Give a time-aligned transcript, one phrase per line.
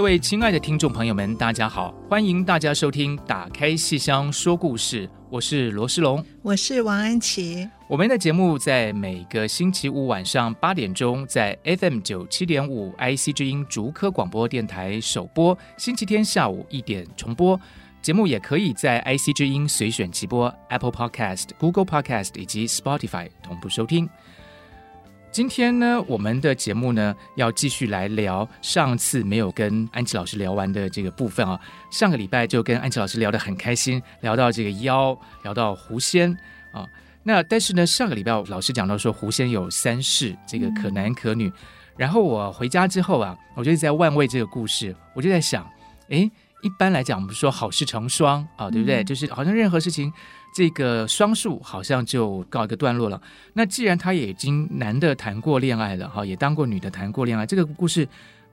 [0.00, 1.94] 各位亲爱的听众朋友们，大家好！
[2.08, 7.68] 欢迎大家收听《打开戏箱说故事》，我是罗世龙，我是王安琪。
[7.86, 17.60] 我们的节目在每个星期五晚上八点钟，在 FM 九七点五 IC 之音竹科广播电台首播；星期天下午一点重播。
[18.00, 24.08] 节目也可以在 IC 之音随选直播、Apple Podcast、Google Podcast 以及 Spotify 同步收听。
[25.32, 31.58] 今天呢，我们的节目呢要继续来聊上次没有跟安琪老师聊完的这个部分啊。
[31.88, 36.36] 上个礼拜就跟安琪老师聊得很开心，聊到这个妖，聊到狐仙
[36.72, 36.84] 啊。
[37.22, 41.50] 那但是呢，上个礼拜老师讲到说狐仙有三世，这个可男可女。
[41.96, 45.64] 然后我回家之后啊，我就在万味这个故事，我就在想，
[46.08, 46.28] 哎，
[46.62, 49.04] 一般来讲，我们说好事成双啊，对不对？
[49.04, 50.12] 就是好像任何事情。
[50.52, 53.20] 这个双数好像就告一个段落了。
[53.54, 58.06] 那既然他也已经男的谈过恋爱了哈，也当过女的谈过恋爱，这个故事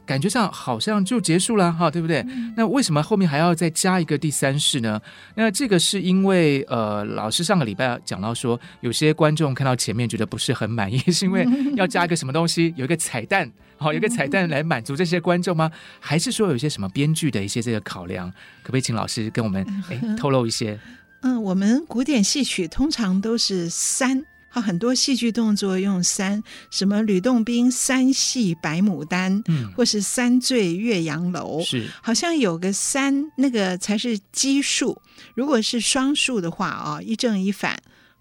[0.05, 2.21] 感觉上好像就结束了哈，对不对？
[2.29, 5.01] 嗯、那为什么后面还要再加一个第三世呢？
[5.35, 15.69] 那这个是因为呃，老师上个礼拜讲到说，有些观众看到前面觉得不是很满意，是因为要加一个什么东西，有一个彩蛋，好，有一个彩蛋来满足这些观众吗？
[15.99, 18.31] 还是说有一些什么编剧的一些这个考量？
[18.63, 20.79] 可不可以请老师跟我们哎 透露一些？
[21.21, 35.01] 嗯，我们古典戏曲通常都是三，好，很多戏剧动作用三，什么吕洞宾三戏白牡丹，嗯，或是三醉岳阳楼，是，好像有个三，那个才是奇数。
[35.33, 37.77] 如果是双数的话啊，一正一反。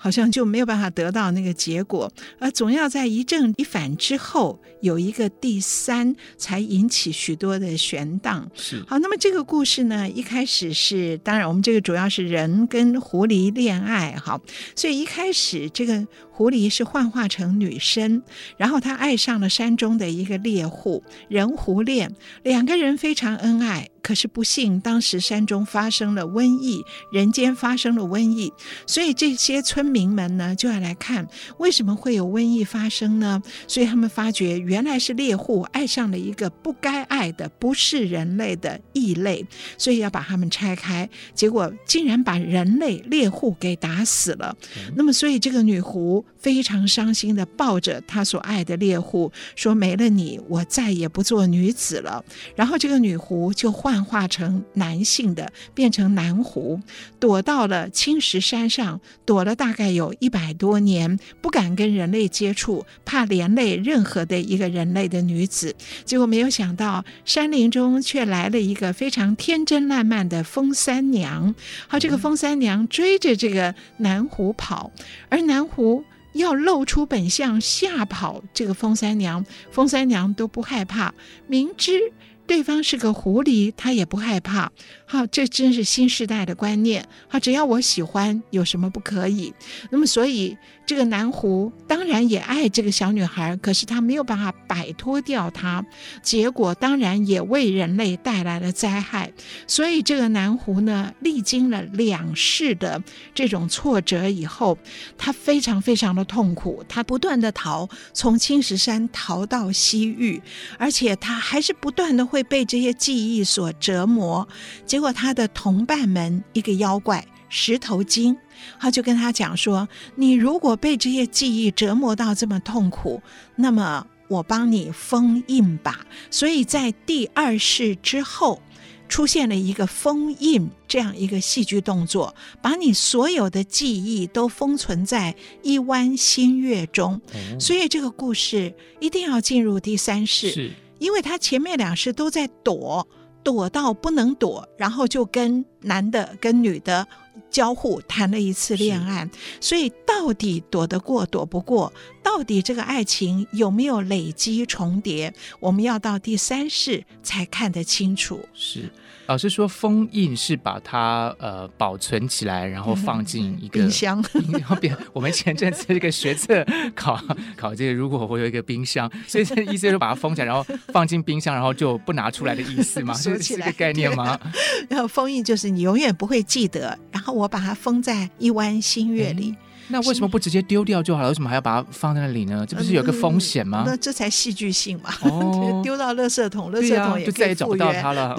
[0.06, 2.08] 好像就没有办法得到那个结果，
[2.38, 8.48] 而总要在一正一反之后有一个第三，才引起许多的悬荡。
[8.54, 14.40] 是好，那么这个故事呢，一开始是当然，我们这个主要是人跟狐狸恋爱，好，
[14.76, 16.06] 所以一开始这个
[16.36, 18.22] 狐狸是幻化成女生，
[18.58, 23.88] 然后他爱上了山中的一个猎户，人狐恋，两个人非常恩爱。
[24.02, 28.52] 可是不幸，当时山中发生了瘟疫，人间发生了瘟疫，
[28.86, 31.26] 所以这些村民们呢就要来看
[31.58, 33.42] 为什么会有瘟疫发生呢？
[33.66, 39.44] 所以他们发觉原来是猎户爱上了一个不该爱的、不是人类的异类，
[39.76, 44.56] 所以要把他们拆开，结果竟然把人类猎户给打死了。
[44.76, 52.24] 嗯、那么，所以这个女狐非常伤心地抱着他所爱的猎户说：“没了你，我再也不做女子了。”
[52.56, 54.06] 然后这个女狐就幻。
[54.06, 56.80] 化成男性的，变成男狐，
[57.18, 65.74] 躲到了青石山上，躲了大概有一百多年，不敢跟人类接触，怕连累任何的一个人类的女子。
[66.04, 71.52] 结果没有想到，山林中却来了一个非常天真烂漫的风三娘。
[71.88, 74.92] 好，这个风三娘追着这个男狐跑，
[75.28, 76.04] 而男狐
[76.36, 81.12] 要露出本相吓跑这个风三娘，风三娘都不害怕，
[81.46, 82.12] 明知。
[82.46, 84.70] 对方是个狐狸，她也不害怕。
[85.08, 87.06] 好，这真是新时代的观念。
[87.28, 89.54] 好，只要我喜欢，有什么不可以？
[89.90, 95.86] 那么，所以这个男狐当然也爱这个小女孩，可是他没有办法摆脱掉她，
[96.22, 99.32] 结果当然也为人类带来了灾害。
[99.68, 103.00] 所以这个男狐呢，历经了两世的
[103.32, 104.76] 这种挫折以后，
[105.16, 110.42] 他非常非常的痛苦，他不断的逃，从青石山逃到西域，
[110.78, 114.48] 而且他还是不断的会被这些记忆所折磨。
[114.96, 118.34] 结果他的同伴们一个妖怪石头精，
[118.80, 119.86] 他就跟他讲说
[120.16, 123.20] ：“你如果被这些记忆折磨到这么痛苦，
[123.56, 128.62] 那么我帮你封印吧。”所以在第二世之后，
[129.06, 137.20] 出现了一个封印这样一个戏剧动作，把你所有的记忆都封存在一弯新月中。
[137.34, 143.06] 嗯、所以这个故事一定要进入第三世，是因为他前面两世都在躲。
[143.46, 147.06] 躲到不能躲，然后就跟男的跟女的
[147.48, 151.92] 交互谈了一次恋爱，所以到到底躲得过躲不过？
[152.20, 155.32] 到底这个爱情有没有累积重叠？
[155.60, 158.40] 我们要到第三世才看得清楚。
[158.52, 158.90] 是。
[159.26, 164.24] 老师说，封印是把它呃保存起来，然后放进 一个冰箱。
[164.52, 166.64] 然后变，我们前阵子这个学测
[166.94, 167.20] 考
[167.56, 173.12] 考这个，如果我有一个冰箱，所以这意思就是把它封起来，然后放进冰箱，然后就不拿出来的意思吗？
[173.18, 174.38] 说起来是这个概念吗？
[174.88, 179.50] 然后封印就是你永远不会记得，然后我把它封在一弯新月里。
[179.50, 179.56] 嗯
[179.88, 181.28] 那为什么不直接丢掉就好了？
[181.28, 182.64] 为什么还要把它放在那里呢？
[182.68, 183.84] 这不是有个风险吗？
[183.84, 185.10] 嗯、那这才戏剧性嘛！
[185.22, 188.36] 哦、丢到垃圾桶，垃圾桶也、啊、就再也找不到它了。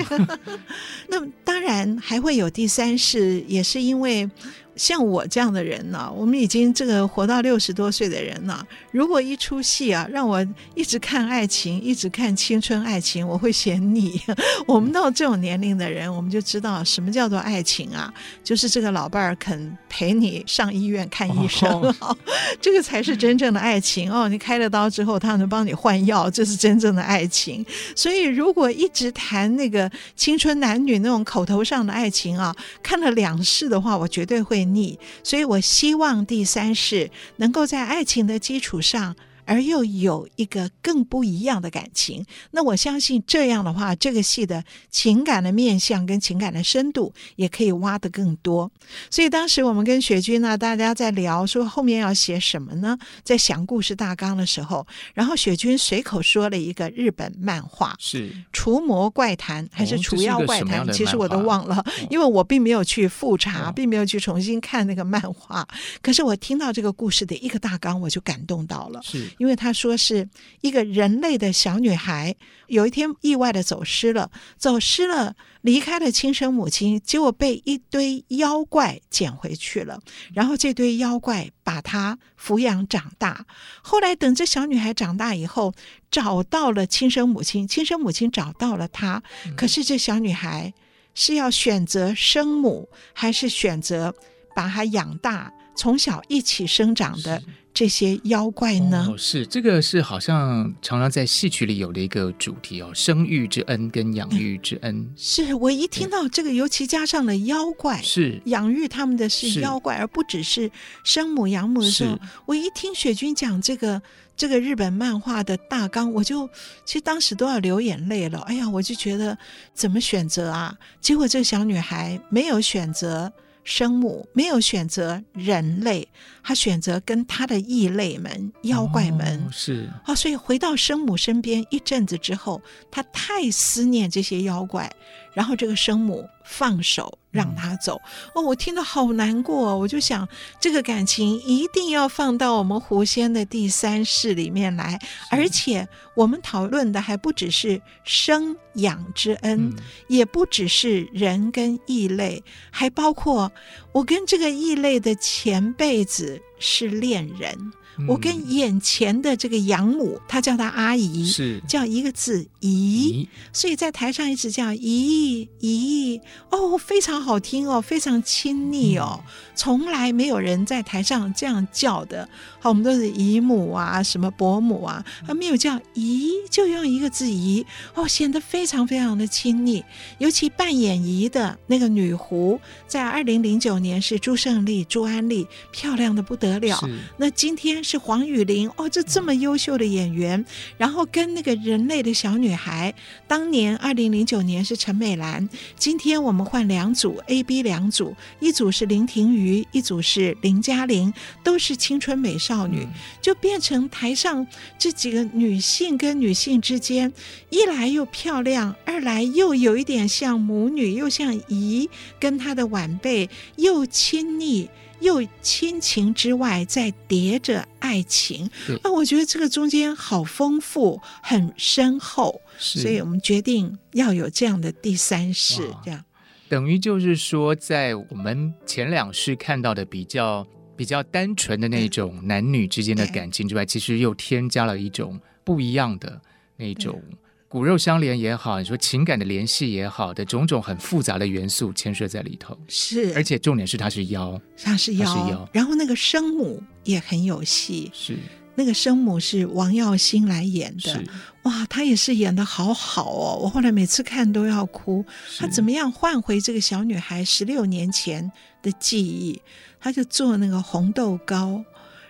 [1.09, 4.29] 那当然还会有第三世，也是因为。
[4.75, 8.63] 像我这样的人呢，我们已经这个活到六十多岁的人了。
[8.97, 14.19] 如果一出戏啊，让我一直看爱情，一直看青春爱情，我会嫌腻。
[14.67, 18.13] 我们到这种年龄的人，我们就知道什么叫做爱情啊，
[18.44, 22.17] 就是这个老伴儿肯陪你上医院看医生，哦，
[22.61, 24.27] 这个才是真正的爱情哦。
[24.27, 27.65] 你开了刀之后，他能帮你换药，这是真正的爱情。
[27.95, 34.57] 所以，如果一直谈那个青春男女那种口头上的爱情啊，看了两世的话，我绝对会。
[34.67, 38.86] 腻，所以我希望第三世能够在爱情的基础上。
[38.87, 39.15] 上
[39.47, 48.69] 而又有一个更不一样的感情，那我相信这样的话，这个戏的情感的面向跟情感的深度也可以挖得更多。
[49.09, 52.97] 所以当时我们跟雪君呢，大家在聊说后面要写什么呢？
[53.23, 60.85] 在想故事大纲的时候，然后雪君随口说了一个日本漫画，是《除魔怪谈》还是《除妖怪谈》？
[60.91, 65.65] 其实我都忘了，因为我并没有去复查，并没有去重新看那个漫画。
[66.01, 68.99] 可是我听到这个故事的一个大纲，我就感动到了。
[69.03, 69.25] 是。
[69.37, 70.27] 因为他说是
[70.61, 72.35] 一个人类的小女孩，
[72.67, 79.99] 有一天意外的走失了，走失了，离开了亲生母亲，结果被一堆妖怪捡回去了。
[80.33, 83.45] 然后这堆妖怪把她抚养长大。
[83.81, 85.73] 后来等这小女孩长大以后，
[86.09, 89.21] 找到了亲生母亲，亲生母亲找到了她。
[89.55, 90.73] 可是这小女孩
[91.13, 94.13] 是要选择生母，还是选择
[94.55, 97.41] 把她养大，从小一起生长的？
[97.74, 99.06] 这些妖怪呢？
[99.07, 104.97] 哦，是这个是好像常常在戏曲里有的一个主题哦，生育之恩跟养育之恩。
[104.97, 110.71] 嗯、是我一听到这个，尤其加上了妖怪，是养育他们的是妖怪，而不只是
[111.03, 114.01] 生母养母的时候，我一听雪君讲这个
[114.35, 116.50] 这个日本漫画的大纲，我就
[116.83, 118.39] 其实当时都要流眼泪了。
[118.47, 119.38] 哎呀，我就觉得
[119.75, 120.75] 怎么选择啊？
[121.00, 123.31] 结果这个小女孩没有选择。
[123.67, 126.07] 生母没有选择人类，
[126.41, 129.89] 他选择跟他的异类们、妖怪们、哦、是。
[130.05, 134.89] 啊，所以回到生母身边一阵子之后，他太思念这些妖怪，
[135.37, 137.15] 然后这个生母放手。
[137.29, 138.01] 让他走
[138.33, 139.77] 哦，我听得好难过。
[139.77, 140.27] 我就想，
[140.59, 144.99] 这个感情一定要放到我们狐仙的第三世里面来，
[145.29, 149.75] 而且我们讨论的还不只是生养之恩，嗯，
[150.07, 153.51] 也不只是人跟异类，还包括
[153.91, 157.71] 我跟这个异类的前辈子是恋人。
[158.07, 166.21] 我跟眼前的这个养母，她叫她阿姨，是叫一个字姨，所以在台上一直叫姨姨
[166.51, 169.23] 哦，非常好听哦，非常亲昵哦，
[169.55, 172.29] 从来没有人在台上这样叫的。
[172.59, 177.65] 好，我们都是姨母啊，什么伯母啊，啊没有叫姨，就用一个字姨
[177.95, 179.83] 哦，显得非常非常的亲昵。
[180.19, 186.79] 尤其扮演姨的那个女狐，在二零零九年是朱胜利、朱安丽，漂亮的不得了。
[187.17, 187.83] 那今天。
[187.87, 190.43] 是黄雨玲哦，这这么优秀的演员，
[190.77, 192.94] 然后跟那个人类的小女孩，
[193.29, 201.13] 当年二零零九年是陈美兰，今天我们换两组 A、B 两组，一组是林庭瑜，一组是林嘉玲，
[201.45, 202.85] 都是青春美少女，
[203.21, 204.45] 就变成台上
[204.77, 207.13] 这几个女性跟女性之间，
[207.49, 211.89] 一来又漂亮，二来又有一点像母女，又像姨
[212.19, 214.69] 跟她的晚辈，又亲昵。
[214.99, 218.49] 又亲情之外，再叠着爱情。
[218.83, 218.92] 那！
[218.92, 226.04] 我觉得这个中间好丰富，很深厚，所以我们决定要有这样的第三世，这样。
[226.49, 236.21] 等于就是说，在我们前两世看到的比较比较单纯的那种男女之间的感情之外，其实又添加了一种不一样的
[236.56, 237.01] 那种。
[237.49, 248.18] 骨肉相连也好，你说情感的联系也好的种种很复杂的元素牵涉在里头，是，而且重点是它是妖，它是妖，是妖，然后那个生母也很有戏，是。
[248.59, 251.04] 那个生母是王耀星来演的，
[251.44, 255.06] 哇，她也是演的好好哦，我后来每次看都要哭，
[255.37, 258.30] 她怎么样换回这个小女孩十六年前
[258.63, 259.39] 的记忆？
[259.80, 261.63] 她就做那个红豆糕，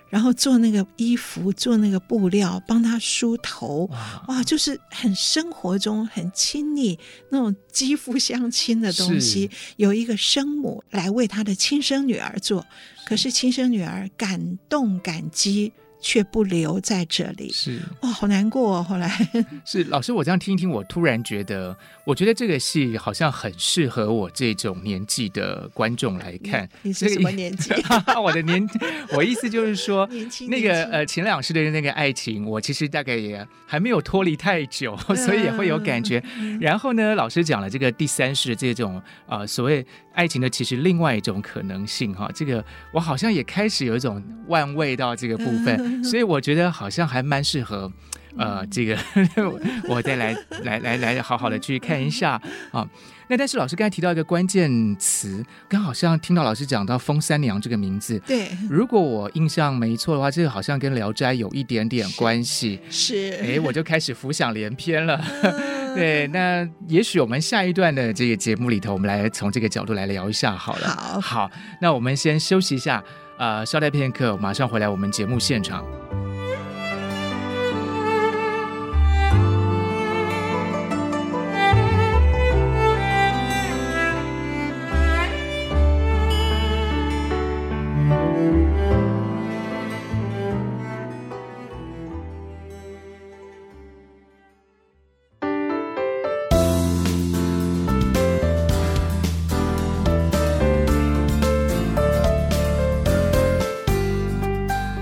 [0.10, 6.98] 然后做那个衣服，做那个布料，帮他梳头，哇，哇，就是很生活中很亲密
[7.30, 9.50] 那种肌肤相亲的东西。
[9.76, 12.66] 有一个生母来为他的亲生女儿做，
[13.06, 15.74] 可是亲生女儿感动感激。
[16.00, 18.84] 却不留在这里，是哇，好难过哦。
[18.84, 19.12] 后来
[19.66, 21.76] 是老师，我这样听一听，我突然觉得，
[22.06, 26.68] 我觉得这个戏好像很适合我这种年纪的观众来看。
[26.84, 27.74] 你，你是什么 年纪？
[28.22, 28.68] 我的年，
[29.14, 30.08] 我意思就是说，
[30.48, 36.24] 那个呃，前两世的那个爱情，我其实大概也还没有脱离太久，所以也会有感觉。
[36.38, 39.86] 嗯、然后呢，老师讲了这个第三世这种呃所谓。
[40.18, 47.92] 爱情的其实另外一种可能性哈，这个我好像也开始有一种万味到这个部分， 所以我觉得好像还蛮适合，
[48.38, 48.98] 呃，这个
[49.90, 52.42] 我再来来来来好好的去看一下
[52.72, 52.88] 啊。
[53.30, 65.22] 那但是老师刚才提到一个关键词，刚好像听到老师讲到封三娘这个名字，对，如果我印象没错的话，这个好像跟《聊斋》有一点点关系，是，哎，我就开始浮想联翩了。
[65.94, 70.88] 对，那也许我们下一段的这个节目里头，我们来从这个角度来聊一下好了。
[70.88, 71.52] 好，好，
[71.82, 73.04] 那我们先休息一下，
[73.38, 75.86] 呃，稍待片刻，马上回来我们节目现场。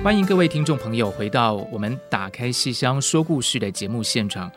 [0.06, 4.52] 欢迎各位听众朋友回到我们打开戏箱说故事的节目现场。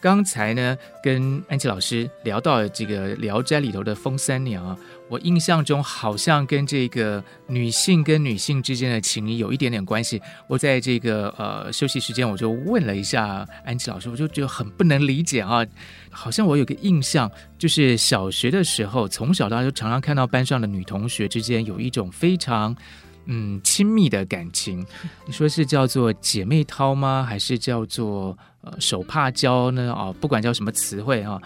[0.00, 4.74] 刚才呢，跟安琪老师聊到这个《聊斋》里头的风三娘啊，
[5.10, 10.18] 我印象中好像跟这个女性跟女性之间的情谊有一点点关系。
[10.46, 15.62] 我在这个呃休息时间，我就问了一下安琪老师，我就觉得很不能理解啊，
[16.08, 22.74] 好像我有个印象，就是小学的时候，从小到大就常常看到班上的女同学之间有一种非常。
[23.26, 24.84] 嗯，亲密的感情，
[25.26, 27.24] 你说是叫做姐妹淘吗？
[27.26, 29.92] 还是叫做呃手帕交呢？
[29.92, 31.40] 哦，不管叫什么词汇啊，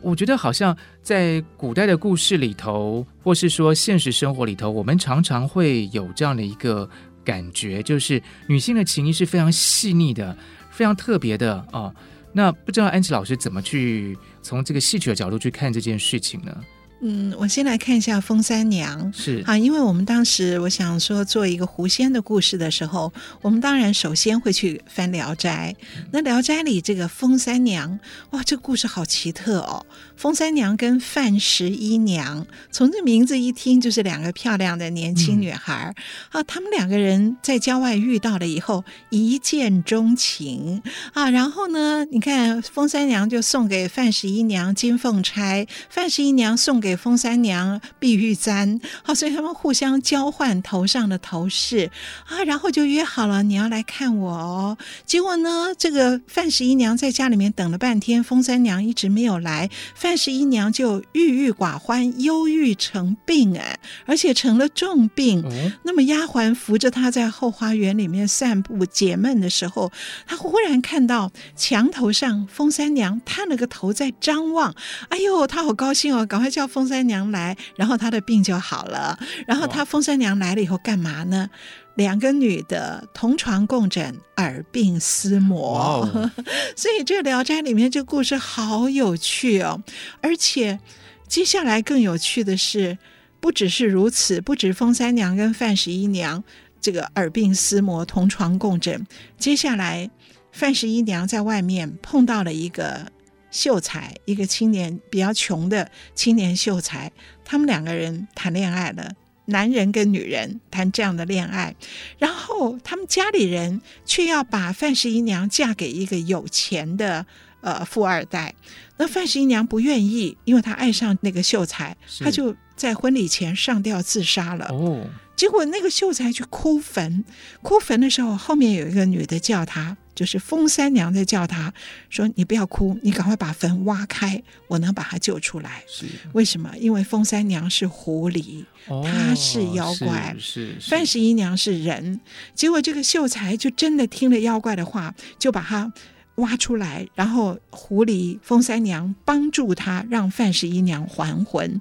[0.00, 6.88] 我觉得好像在古代的故事里头，或是说现实生活里头，我们常常会有这样的一个
[7.24, 10.36] 感觉，就是女性的情谊是非常细腻的，
[10.70, 11.92] 非常特别的哦。
[12.32, 16.56] 那不知道安琪老师怎么去从这个戏曲的角度去看这件事情呢？
[17.00, 25.74] 嗯，我先来看一下封三娘是啊，因为我们当时我想说做一个狐仙的故事的时候，我们当然首先会去翻《聊斋》。
[26.10, 28.00] 那《聊斋》里这个封三娘，
[28.30, 29.86] 哇，这个故事好奇特哦。
[30.18, 35.94] 封三娘跟范十一娘，从这名字一听就是两个漂亮的年轻女孩、
[36.32, 36.42] 嗯、啊。
[36.42, 40.82] 他们两个人在郊外遇到了以后，一见钟情
[41.12, 41.30] 啊。
[41.30, 46.88] 然后呢，你看封三娘就送给范十一娘金凤钗，范十一娘送给。
[46.88, 51.90] 给封三娘碧玉簪，好，所以他们互相交换头上的头饰
[52.24, 54.78] 啊，然后就约好了你要来看我哦。
[55.04, 59.68] 结果呢，这个范十一娘在家里面等了半天，封三娘一直没有来，
[60.08, 65.42] 范十一娘就郁郁寡欢，忧郁成病哎，而且成了重病。
[65.44, 69.92] 嗯、那么丫鬟扶着她在后花园里面散步解闷的时候，
[70.26, 74.74] 她忽然看到墙头上封三娘探了个头在张望，
[75.10, 76.78] 哎呦，她好高兴哦，赶快叫封。
[76.78, 79.18] 封三娘来，然后她的病就好了。
[79.48, 81.50] 然后她封三娘来了以后干嘛呢？
[81.98, 86.06] 两个女的同床共枕，耳鬓厮磨。
[86.06, 86.30] Wow.
[86.76, 89.82] 所以这《聊斋》里面这个故事好有趣哦。
[90.22, 90.78] 而且
[91.26, 92.96] 接下来更有趣的是，
[93.40, 96.44] 不只是如此，不止封三娘跟范十一娘
[96.80, 99.04] 这个耳鬓厮磨，同床共枕。
[99.36, 100.08] 接下来
[100.52, 103.10] 范十一娘在外面碰到了一个。
[103.50, 107.10] 秀才，一个青年比较穷的青年秀才，
[107.46, 109.10] 他们两个人谈恋爱了。
[109.48, 111.74] 男人跟女人谈这样的恋爱，
[112.18, 117.26] 然后他们家里人却要把范十一娘嫁给一个有钱的
[117.60, 118.54] 呃富二代。
[118.96, 124.66] 那范十一娘不愿意，因为她爱上那个秀才，她就在婚礼前上吊自杀了。
[124.70, 127.24] 哦，结果那个秀才去哭坟，
[127.62, 129.96] 哭坟的时候，后面有一个女的叫他。
[130.18, 131.72] 就是封三娘在叫他
[132.10, 136.72] 说：“你不要哭，你赶快把坟挖开，我能把他救出来。”是为什么？
[136.80, 142.20] 因为封三娘是狐狸，哦、她是妖怪；是范十一娘是人。
[142.52, 145.92] 结果这个秀才就真的听了妖怪的话，就把他
[146.34, 151.80] 挖出来，然后狐狸封三娘帮助他，让范十一娘还魂。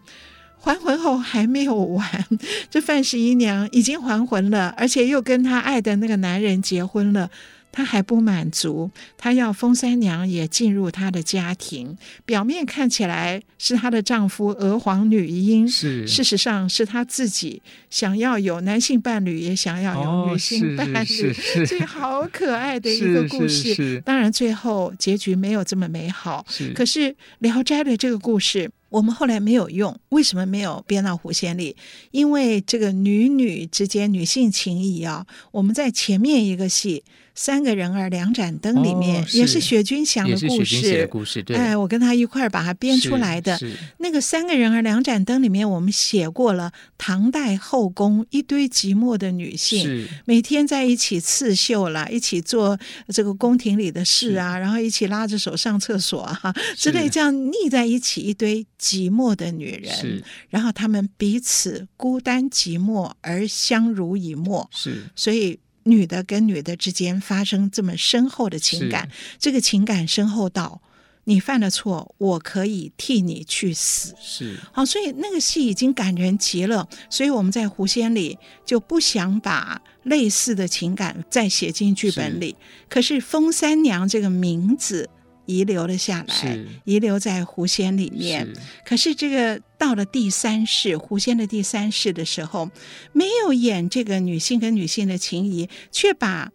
[0.59, 2.25] 还魂后还没有完，
[2.69, 7.29] 这范十一娘已经还魂了，而且又跟她爱的那个男人结婚了。
[7.71, 11.95] 她还不满足，她要封三娘也进入她的家庭。
[12.25, 24.01] 表面看起来是她的丈夫娥皇女英，是事实上是她自己想要有男性伴侣，也想要有女性伴侣，哦、所以好可爱的一个故事。
[24.03, 26.45] 当然最后结局没有这么美好。
[26.49, 26.99] 是可是
[27.39, 31.75] 《聊斋》的这个故事，我们后来没有用，为什么没有编到狐仙里？
[32.11, 37.03] 因为这个女女之间女性情谊啊，我们在前面一个戏。
[37.37, 41.07] 三个人儿两盏灯里面，也是雪君想的故事。
[41.07, 43.55] 故事对，哎，我跟他一块儿把它编出来的。
[43.99, 52.75] 那个三个人儿两盏灯里面，我们写过了唐代后宫一堆寂寞的女性，每天在一起刺绣了，一起做
[53.09, 60.23] 这个宫廷里的事啊，然后一起拉着手上厕所啊之类，这样腻在一起一堆寂寞的女人。
[60.49, 64.67] 然后她们彼此孤单寂寞而相濡以沫。
[64.73, 65.59] 是，所以。
[65.89, 70.81] 女的跟女的之间发生这么深厚的情感，这个情感深厚到
[71.23, 74.13] 你犯了错，我可以替你去死。
[74.21, 76.87] 是，好，所以那个戏已经感人极了。
[77.09, 82.49] 所以我们在狐仙里就不想把类似的情感再写进剧本里。
[82.49, 82.55] 是
[82.89, 85.09] 可是封三娘这个名字。
[85.47, 88.45] 遗留了下来，遗留在狐仙里面。
[88.45, 92.69] 是可是这个到了第三世，狐仙的第三世的时候，
[93.13, 96.51] 没有演这个女性跟女性的情谊，却把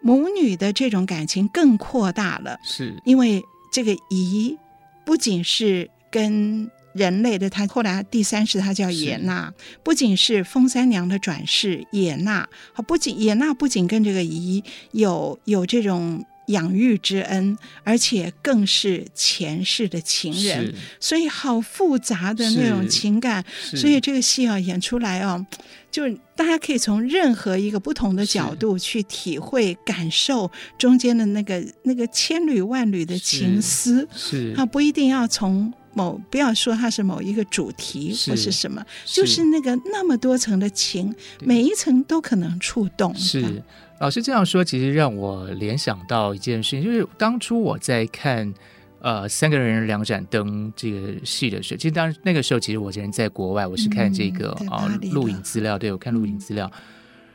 [0.00, 2.56] 母女的这种感情更扩大了。
[2.64, 4.56] 是因为这个姨
[5.04, 16.24] 不仅是跟人类的，他后来第三世他叫野娜，不仅是封三娘的转世野娜，好，不仅野娜不仅跟这个姨有有这种。
[16.50, 23.44] 养育之恩，而且更是前世的情人，所以好复杂的那种情感。
[23.74, 25.44] 所以这个戏啊演出来哦，
[25.90, 34.08] 就大家可以从任何一个不同的角度去体会、感受中间的那个那个千缕万缕的情丝。
[34.14, 39.44] 是，它不一定要从某，不要说它是某一个主题或是什么，是就是。
[39.50, 43.12] 那个那么多层的情，每一层都可能触动。
[43.16, 43.62] 是。
[44.00, 48.50] 老师这样说，其实让我联想到一件事情，就是当初我在看
[48.98, 56.70] 呃《三个人两盏灯》这个戏的时候，其实当那个时候，其实我人在国外，我是看这个啊录影资料，对，我看录影资料。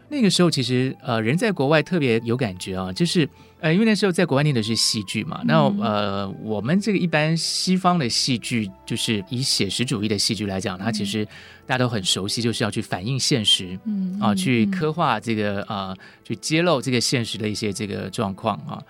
[0.07, 3.27] 那个时候其实呃人在国外特别有感觉啊，就是
[3.59, 11.25] 呃因为那时候在国外念的是戏剧嘛，那呃我们这个一般西方的戏剧就是以写实主义的戏剧来讲，它其实
[11.65, 18.81] 大家都很熟悉，就是要去反映现实，嗯啊，去刻画这个啊，去揭露这个现实的一些这个状况啊。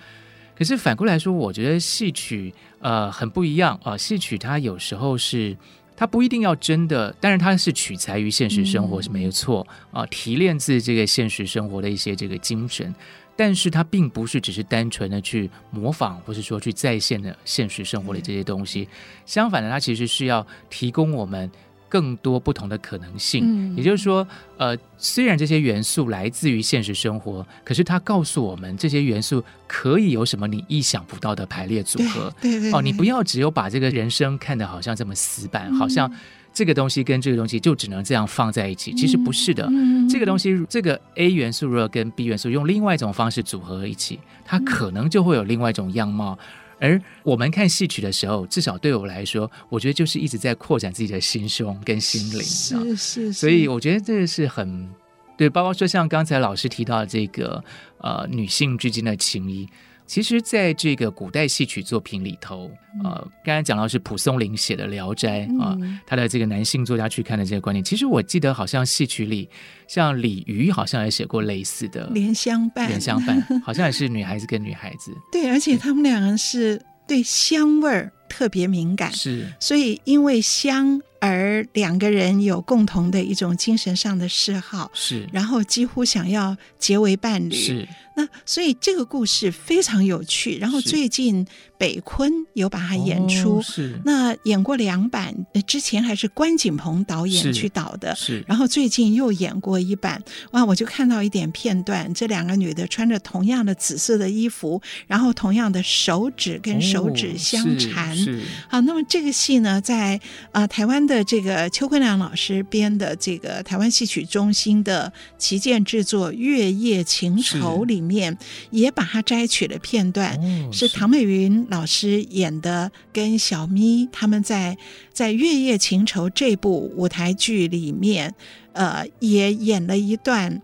[0.58, 5.56] 可是反过来说，我觉得戏曲呃很不一样啊，戏曲它有时候是。
[5.96, 12.94] 它不一定要真的，但是它是取材于现实生活是没有错、嗯、啊，提炼自这个现实生活的一些这个精神，
[13.36, 18.88] 但是它并不是只是单纯的去模仿，或是说去再现的现实生活的这些东西，嗯、
[19.26, 21.50] 相反的，它其实是要提供我们。
[21.96, 24.28] 更多不同的可能性，嗯、也就是说，
[24.58, 32.30] 呃，虽然这些元素来自于现实生活，可是它告诉我们这些元素可以有什么你意想不到的排列组合。
[32.42, 36.12] 对对对对哦，你不要只有把这个人生看得好像这么死板，嗯、好像
[36.54, 38.94] 这个东西跟这个东西就只能这样放在一起。
[38.94, 46.38] 其实不是的，嗯、这个东西，这个 A 元素如果跟 B 元素用另外一种方式组合一起，它可能就会有另外一种样貌。
[46.80, 52.42] 而我们看戏曲的时候，至少对我来说，我觉得就是一直在扩展自己的心胸跟心灵。
[52.42, 54.90] 是是，是，所以我觉得这个是很
[55.38, 55.50] 对。
[55.50, 57.64] 包括说像刚才老师提到的这个
[58.00, 59.68] 呃女性之间的情谊。
[60.06, 62.70] 其实，在这个古代戏曲作品里头，
[63.04, 69.50] 呃，刚才讲到是蒲松龄写的《聊斋》啊，他的这个男性作家去看的这个观念，其实我记得好像戏曲里，
[69.88, 75.12] 像李渔好像也写过类似的《莲香伴》，莲香伴好像也是女孩子跟女孩子。
[75.32, 81.02] 对，而且他们两个是对香味儿特别敏感，是，所以因为香。
[81.28, 87.88] 而两个人有共同的一种精神上的嗜好，是，然后几乎想要结为伴侣，是。
[88.18, 90.58] 那所以这个故事非常有趣。
[90.58, 91.46] 然后最近
[91.78, 94.00] 北昆有把它演出，是。
[94.06, 95.36] 那演过两版，
[95.68, 98.42] 之前还是关锦鹏导演去导的，是。
[98.48, 100.64] 然后最近又演过一版，哇！
[100.64, 108.42] 我就看到一点片段，这两个女的穿着同样的紫色的衣服，然后同样的手指跟手指相缠，是。
[108.70, 110.16] 好，那么这个戏呢，在
[110.54, 111.15] 啊、呃、台湾的。
[111.16, 118.38] 的这个邱坤良老师编的这个台湾戏曲中心的旗舰制作《月夜情仇》里面，
[118.72, 124.78] 也把它摘取了片段，哦、是唐美云老师演的，跟小咪他们在
[125.14, 128.36] 在《月夜情仇》这部舞台剧里面，
[128.74, 130.62] 呃，也演了一段。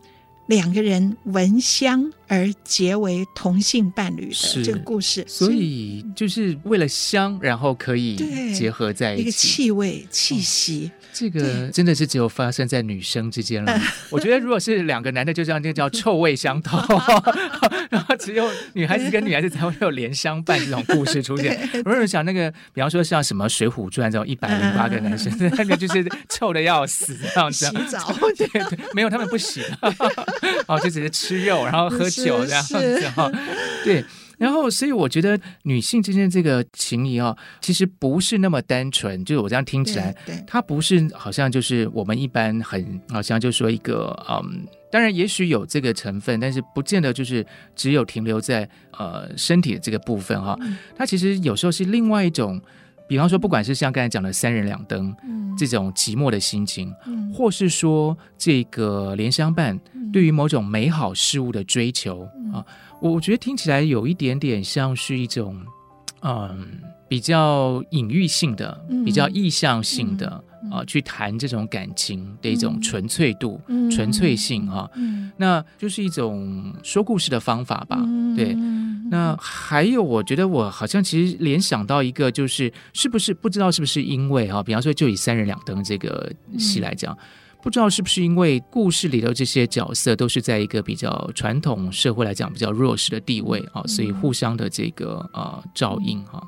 [0.52, 8.18] 两个人闻香而结为同性伴侣的这个故事，所以就是为了香，然后可以
[8.54, 10.92] 结合在一起，一个气味气息。
[11.12, 13.82] 哦这个真的是只有发生在女生之间了。
[14.10, 16.78] 我觉得如果是两个男的，就这样，就叫臭味相投。
[17.92, 21.70] 然后只有女孩子跟女孩子才会有莲香伴这种故事出现。
[21.86, 27.66] 我有想那个，比方说像什么《水浒传》这种一百零八个男生，那个就是臭的要死这样子。
[27.66, 28.14] 洗澡？
[28.38, 29.62] 对对，没有他们不洗，
[30.68, 33.30] 哦，就只是吃肉，然后喝酒这样子哈。
[33.84, 34.04] 对。
[34.42, 39.24] 然后，所以我觉得女性之间这个情谊哦，其实不是那么单纯。
[39.24, 40.16] 就是我这样听起来，
[40.48, 50.60] 它不是好像就是我们一般很好像就说一个嗯，当然也许有这个成分，但是不见得就是只有停留在呃身体的这个部分哈、哦。
[50.96, 52.60] 它其实有时候是另外一种，
[53.12, 55.14] 比方说，不管是像刚才讲的三人两灯
[55.58, 56.96] 这种寂寞的心情，
[57.34, 59.78] 或是说这个莲香伴
[60.14, 62.22] 对于某种美好事物的追求
[62.54, 62.66] 啊。
[63.02, 65.62] 我觉得听起来有一点点像是一种，
[66.22, 74.90] 嗯，比较隐喻性的、嗯、比较意象性的啊、去谈这种感情的一种纯粹度、嗯、纯粹性哈。
[75.38, 77.98] 那就是一种说故事的方法吧。
[78.00, 78.56] 嗯、对。
[79.10, 87.18] 那还有，我觉得我好像其实联想到一个，就是是不是不知道是不是因为哈，比方说就以三人两灯这个戏来讲。
[87.62, 96.42] 嗯不知道是不是因为故事里的这些角色都是在一个比较传统社会来讲比较弱势的地位啊，所以互相的这个呃照应哈。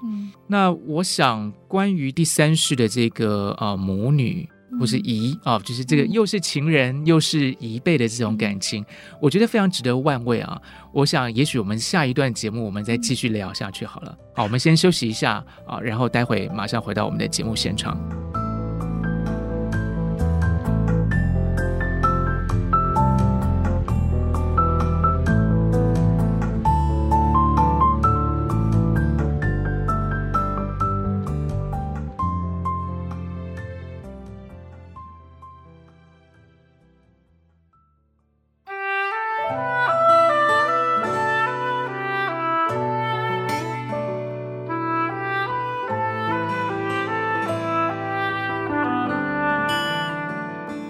[0.48, 4.50] 那我想关于第三世的这个呃母女
[4.80, 8.84] 或是姨啊，就是这个又是情人又是姨辈的这种感情，
[9.22, 10.60] 我觉得非常值得万味啊。
[10.92, 14.18] 我想也许我们下一段节目我们再继续聊下去好了。
[14.34, 17.96] 好，我们先休息一下啊，然后待会马上回到我们的节目现场。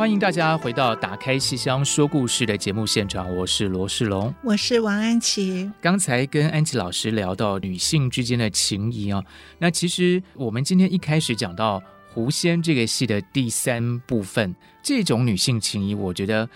[0.04, 5.72] 欢迎大家回到《打开戏箱说故事》的节目现场，我是罗世龙，我是王安琪。
[5.80, 9.24] 刚才跟安琪老师聊到女性之间的情谊啊，
[9.60, 11.80] 那其实我们今天一开始讲到
[12.14, 16.50] 《狐仙》这个戏的第三部分，这种女性情谊，我觉得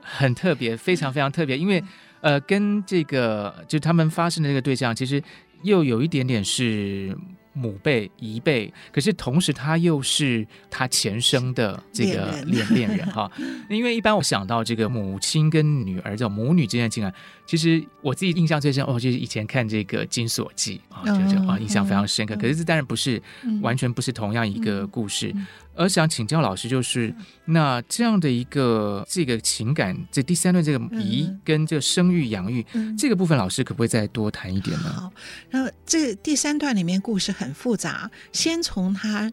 [0.00, 1.82] 很特别，非常非常特别，因为
[2.20, 5.20] 呃，跟这个就他们发生的这个对象，其实
[5.64, 7.18] 又有一点点是。
[7.52, 13.30] 母辈、姨辈，可是同时他又是他前生的这个恋恋人哈。
[13.68, 17.12] 因为一般我想到这个母亲跟女儿这种母女之间的情感，
[17.52, 22.34] 其实我自己印象最深哦，就是以前看这个《金锁记》啊，就就啊印象非常深刻。
[22.36, 23.22] 可是这当然不是
[23.60, 25.30] 完全不是同样一个故事。
[25.74, 34.90] 而想请教老师，就是那这样的一个这个情感，这第三段这个姨跟这个生育养育、嗯、这个部分，老师可不可以再多谈一点呢？
[34.90, 35.12] 好，
[35.50, 39.30] 那这第三段里面故事很复杂，先从他。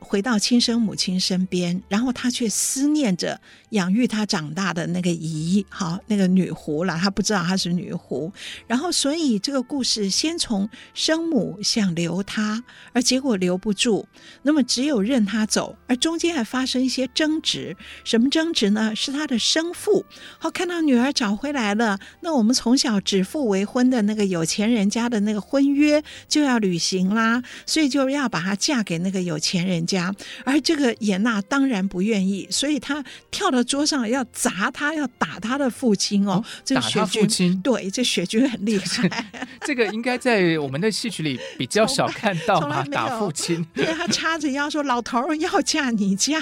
[0.00, 6.96] 回到亲生母亲身边，然后他却思念着养育他长大的那个姨，好，那个女狐了。
[6.96, 8.32] 他不知道她是女狐，
[8.66, 14.06] 然后所以这个故事先从生母想留他，而结果留不住，
[14.42, 17.76] 那么只有任他走，而中间还发生一些争执。
[18.04, 18.94] 什么争执呢？
[18.96, 20.04] 是他的生父，
[20.38, 36.32] 好，看到女儿找回来了，那我们从小指腹为婚的那个有钱人家的那个婚约就要履行啦，所以就要把她嫁给那个有钱人家，而这个野娜当然不愿意，所以她跳到桌上要砸他，要打他的父亲哦。
[36.32, 39.24] 哦这个、雪君对，这雪君很厉害。
[39.62, 43.64] 这个应该在我们的戏曲里比较少看到嘛，打父亲。
[43.74, 46.38] 对，他叉着腰说：“老头儿要嫁你嫁。”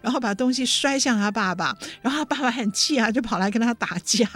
[0.00, 4.28] 然后把东西摔向他爸爸，然后他爸爸很气啊，就跑来跟他打架。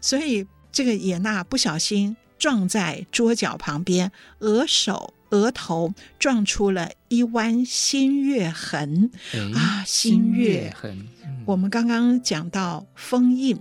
[0.00, 5.12] 所以这个野娜不小心撞在桌角旁边，额首。
[5.30, 11.06] 额头撞出了一弯新月痕，哎、啊，新月痕。
[11.24, 13.56] 嗯、我们刚刚讲到封印，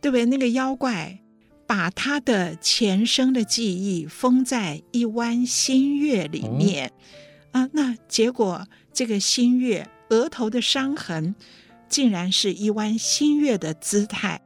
[0.00, 0.26] 对不对？
[0.26, 1.18] 那个妖怪
[1.66, 6.92] 把他的前生的记忆封在一弯新月里面、
[7.52, 11.34] 哦、啊，那结果这个新月额头的伤痕，
[11.88, 14.40] 竟然是一弯新月的姿态，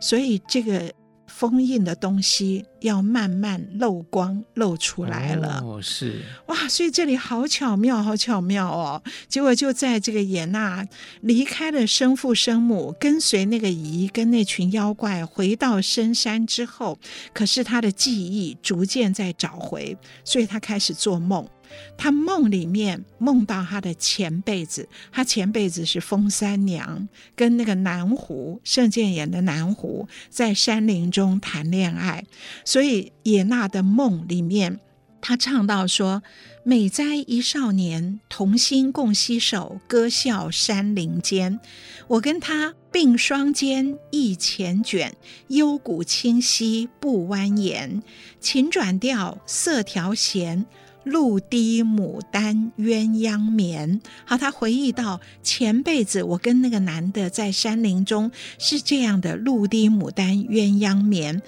[0.00, 0.92] 所以这个。
[1.38, 9.00] 封印的东西要慢慢漏光露出来了哦，是哇，所以这里好巧妙，好巧妙哦。
[9.28, 10.84] 结果就在这个野娜
[11.20, 16.98] 离开了生父生母，跟随那个姨跟那群妖怪回到深山之后，
[17.32, 21.48] 可是她的记忆逐渐在找回，所以她开始做梦。
[21.96, 32.24] 他梦里面梦到他的前辈子，他前辈子是封三娘，跟那个南湖盛鉴演的南湖在山林中谈恋爱，
[32.64, 34.80] 所以野娜的梦里面，
[35.20, 36.22] 他唱到说
[36.64, 41.58] ：“美哉一少年，同心共携手，歌笑山林间。
[42.06, 45.14] 我跟他并双肩，一前卷，
[45.48, 48.00] 幽谷清溪不蜿蜒，
[48.40, 50.64] 琴转调，色调弦。”
[51.10, 54.00] 露滴牡丹鸳鸯眠。
[54.24, 61.42] 好，他回忆到前辈子，我跟那个男的在山林中是这样的，露滴牡丹鸳鸯眠。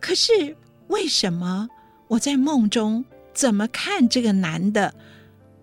[0.00, 0.56] 可是
[0.88, 1.68] 为什么
[2.08, 4.94] 我在梦中怎么看这个男的，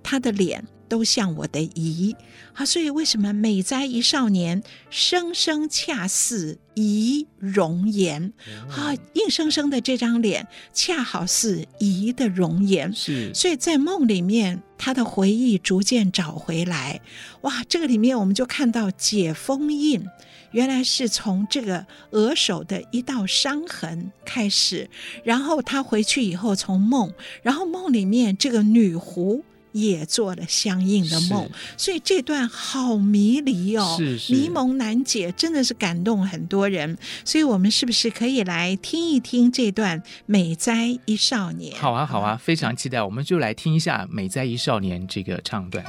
[0.03, 2.15] 他的脸都像我的姨？
[2.53, 8.33] 好，所以为什么美哉一少年，生生恰似姨容颜？
[8.67, 12.91] 好，硬生生的这张脸，恰好是姨的容颜。
[12.93, 16.99] 是，所以在梦里面，他的回忆逐渐找回来。
[17.41, 20.03] 哇，这个里面我们就看到解封印，
[20.51, 24.89] 原来是从这个额首的一道伤痕开始，
[25.23, 29.43] 然后他回去以后从梦，然后梦里面这个女狐。
[29.81, 36.97] 也做了相应的梦，所以这段好迷离哦，是是迷蒙难解，真的是感动很多人。
[37.23, 41.73] 所以，我们是不是可以来听一听这段《美哉一少年》？
[41.77, 45.85] 好啊，好啊，非常期待，我们就来听一下《美哉一少年》这个唱段。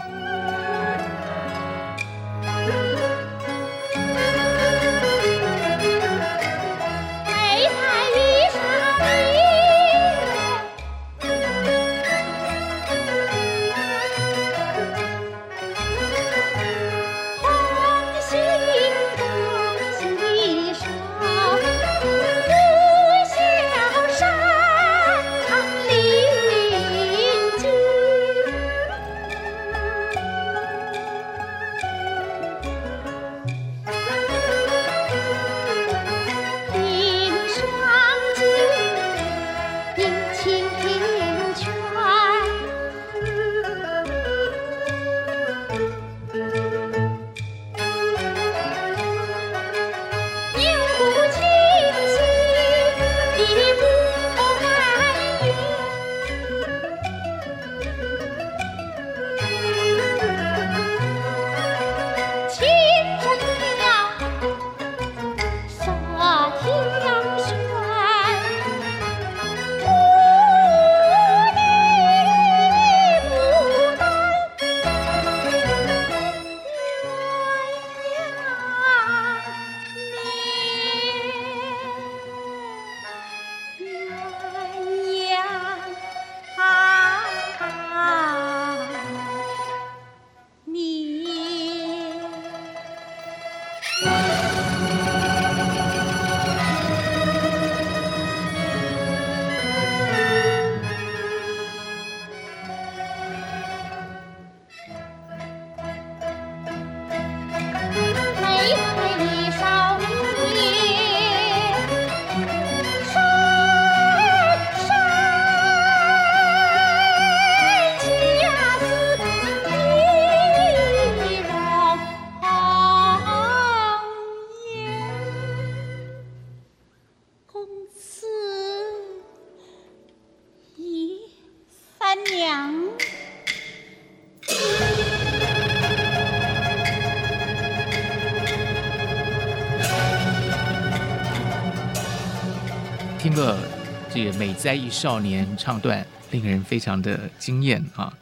[144.59, 148.12] 这个美哉一少年唱段，令人非常的惊艳啊！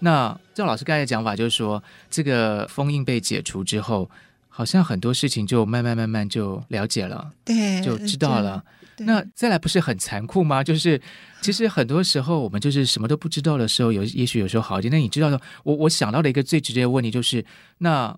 [0.00, 4.08] 那赵老师刚才的讲法就是说，这个封印被解除之后，
[4.48, 8.62] 好像很多事情就慢慢慢慢就了解了，对，就知道了。
[8.98, 10.62] 那再来不是很残酷吗？
[10.62, 11.00] 就是
[11.40, 14.92] 其实很多时候我们就是什么都不知道的时候，有也许有时候好一点。
[14.92, 17.44] 那你知道的，我我想到的一个最直接的问题就是，
[17.78, 18.14] 那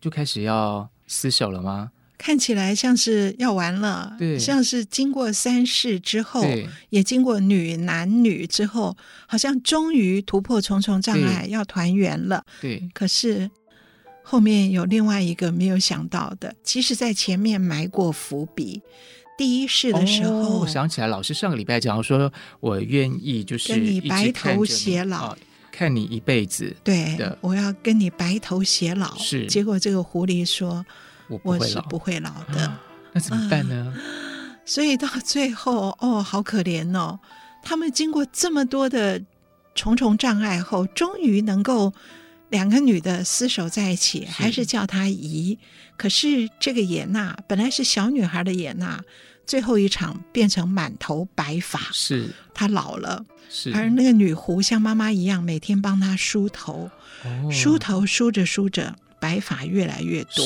[0.00, 1.92] 就开始要厮守了吗？
[2.18, 6.44] 看起来像是要完了，对，像是经过三世之后，
[6.90, 12.44] 也经过女男女之后，好像终于突破重重障碍，要团圆了。
[12.60, 13.50] 对，可是
[14.22, 18.80] 后面有另外一个没有想到的，其实在前面埋过伏笔。
[19.38, 25.38] 第一世的时候，哦、我想起来，老师上个礼拜讲说，我愿意就是跟你白头偕老，哦，
[25.70, 26.74] 看你一辈子。
[26.82, 29.14] 对，我要跟你白头偕老。
[29.18, 30.82] 是，结果这个狐狸说
[31.28, 32.66] ：“我，我是不会老的。
[32.66, 33.94] 啊”那怎么办呢？
[33.94, 33.96] 啊、
[34.64, 37.18] 所以到最后，哦，好可怜哦！
[37.62, 39.22] 他们经过这么多的
[39.74, 41.92] 重重障碍后，终于能够
[42.50, 45.58] 两个女的厮守在一起，还是叫她姨。
[45.96, 49.02] 可是这个野娜本来是小女孩的野娜。
[49.46, 56.90] 最后一场变成满头白发，是她老了，是而那个女狐像妈妈一样，每天帮她梳头，
[57.24, 60.44] 哦、梳头梳着梳着，白发越来越多。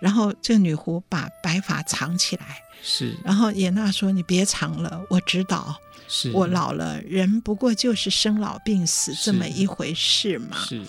[0.00, 3.16] 然后这个女狐把白发藏起来，是。
[3.24, 5.76] 然后野娜说：“你别藏了，我知道，
[6.08, 10.56] 是我老了，人不过就是生老病死这么一回事嘛。
[10.58, 10.82] 是。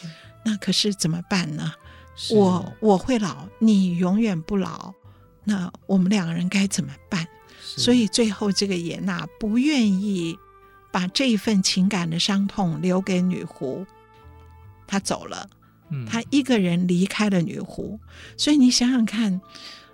[0.44, 1.74] 那可是怎么办呢？
[2.32, 4.94] 我我会老，你永远不老，
[5.44, 7.28] 那我们两个人该怎么办？”
[7.62, 10.38] 所以最后，这个野娜不愿意
[10.92, 13.86] 把这一份情感的伤痛留给女狐，
[14.88, 15.48] 她走了。
[15.92, 18.00] 嗯，她一个人离开了女狐。
[18.38, 19.40] 所以你想想看，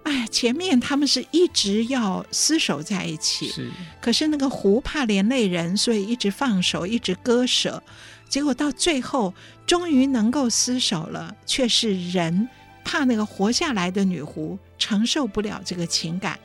[0.03, 3.71] 哎，前面他们是一直要厮守在一起，是。
[4.01, 7.81] 可是那个狐怕连累人，所以一直放手，一直割舍。
[8.27, 9.33] 结果到最后，
[9.65, 12.47] 终于能够厮守了，却是人
[12.83, 16.39] 怕那个活下来的女狐承受不了这个情感。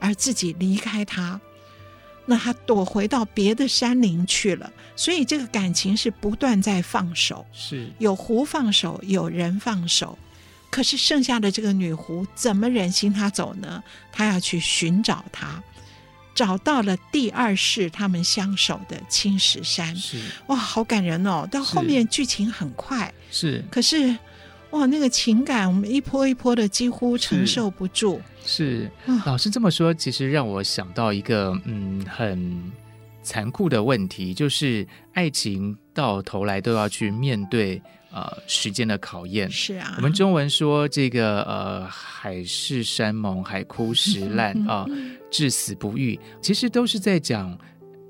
[0.00, 1.40] 而自己离开他，
[2.26, 4.72] 那他躲回到别的山林去了。
[4.96, 10.18] 所以这个感情是不断在放手，是有狐放手，有人放手。
[10.70, 13.82] 可是剩下的这个女狐怎么忍心他走呢？
[14.10, 15.62] 他要去寻找他，
[16.34, 19.94] 找到了第二世他们相守的青石山。
[19.94, 21.46] 是哇，好感人哦！
[21.48, 24.16] 到后面剧情很快，是可是
[24.74, 28.20] 哇，那个情感我们一波一波的几乎承受不住。
[28.44, 28.90] 是，
[29.24, 32.72] 老师这么说，其实让我想到一个嗯很
[33.22, 39.48] 残酷的问题，就是爱情到头来都要去面对呃时间的考验。
[39.48, 44.96] 是啊，我们中文说这个呃海誓山盟，海枯石烂 啊，呃，
[45.30, 47.56] 至死不渝，其实都是在讲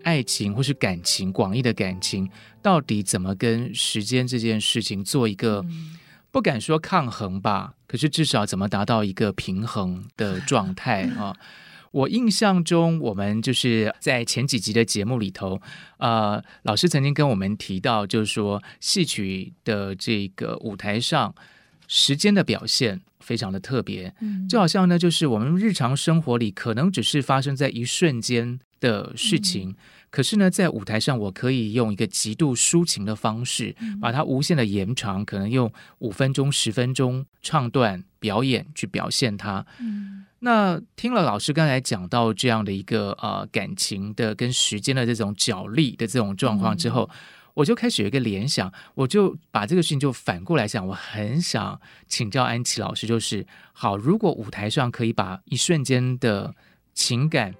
[0.02, 2.26] 爱情或是感情，广义的感情
[2.62, 5.62] 到底怎么跟时间这件事情做一个。
[5.68, 5.98] 嗯
[6.34, 11.32] 不敢说抗衡吧，可是至少怎么达到一个平衡的状态啊？
[11.92, 15.62] 我印象中，我们就是在前几集的节目里头，
[15.98, 21.32] 呃，老师曾经跟我们提到，就是说戏曲的这个舞台上，
[21.86, 24.12] 时间的表现非常的特别，
[24.48, 29.70] 就好像呢，就是我们日常生活里可能只是发生在一瞬间的事情。
[29.70, 29.76] 嗯
[30.14, 35.68] 可是呢，在舞台上，我可以用一个极度抒情的方式，把它无限的延长，可能用
[35.98, 39.66] 五分钟、十分钟唱段表演去表现它。
[39.80, 47.18] 嗯，那听了老师刚才讲到这样的一个呃感情的跟时间的这种角力的这种状况之后，嗯，
[47.54, 56.54] 我就开始有一个联想，我就把这个事情就反过来想，我很想请教安琪老师，就是好，如果舞台上可以把一瞬间的
[56.94, 57.52] 情感。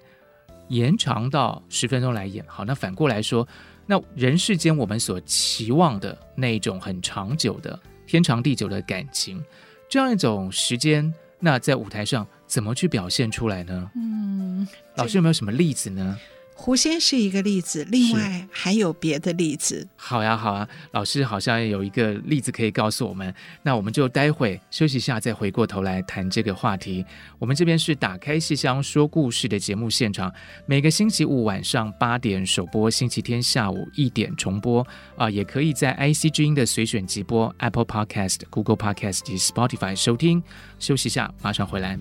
[0.69, 3.47] 延长到十分钟来演，好，那反过来说，
[3.85, 9.43] 那人世间我们所期望的那种很长久的天长地久的感情，
[9.89, 13.91] 这样一种时间，那在舞台上怎么去表现出来呢？
[13.95, 16.17] 嗯，老师有没有什么例子呢？
[16.57, 19.85] 狐仙是一个例子，另外还有别的例子。
[19.97, 27.05] 好呀，好啊，老师好像有一个例子可以告诉我们，那我们就待会休息一下，再回过头来谈这个话题。
[27.37, 30.33] 我们这边是打开戏箱说故事的节目现场，
[30.65, 34.81] 每个星期五晚上八点首播，星期天下午一点重播
[35.17, 40.41] 啊、呃，也可以在 IC 之音的随选集播、Apple Podcast、Google Podcast 及 Spotify 收听。
[40.79, 41.99] 休息一下，马上回来。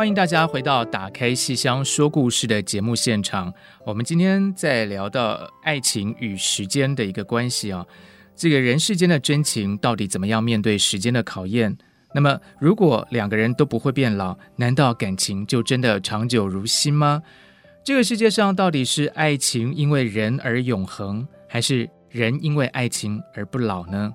[0.00, 3.52] 欢迎大家回到《打开戏箱说故事》的节目现场。
[3.84, 7.84] 我们今天在聊到爱情与时间的一个关系啊，
[8.34, 11.76] 这个人世间的真情到底怎么样面对时间的考验？
[12.14, 17.22] 那么，如果两个人都不会变老，难道感情就真的长久如新吗？
[17.84, 24.10] 这个世界上到底是爱情因为人而永恒，还是人因为爱情而不老呢？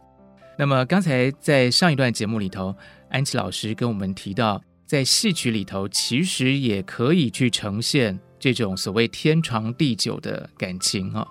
[0.58, 2.76] 那么刚才在上一段节目里头，
[3.10, 11.28] 安琪老师跟我们提到，在戏曲里头其实也可以去呈现这种所谓天长地久的感情哈。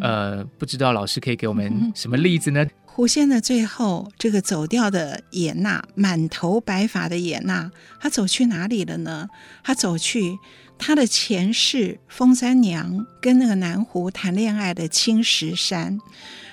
[0.00, 2.66] 呃，不知道老师可以给我们 什么例子呢？
[2.86, 7.70] 狐仙的最后，这个走掉的野娜，满头白发的野娜，
[8.00, 9.28] 她走去哪里了呢？
[9.62, 10.38] 她走去
[10.78, 15.98] 她的前世封三娘跟那个南湖谈恋爱的青石山。